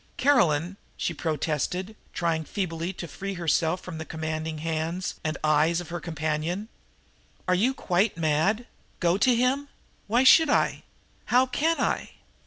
"Caroline," 0.17 0.77
she 0.97 1.13
protested, 1.13 1.95
trying 2.11 2.43
feebly 2.43 2.91
to 2.93 3.07
free 3.07 3.35
herself 3.35 3.81
from 3.81 3.99
the 3.99 4.03
commanding 4.03 4.57
hands 4.57 5.13
and 5.23 5.37
eyes 5.43 5.79
of 5.79 5.89
her 5.89 5.99
companion, 5.99 6.69
"are 7.47 7.53
you 7.53 7.71
quite 7.71 8.17
mad? 8.17 8.65
Go 8.99 9.15
to 9.19 9.35
him? 9.35 9.67
Why 10.07 10.23
should 10.23 10.49
I? 10.49 10.81
How 11.25 11.45
can 11.45 11.79
I?" 11.79 12.13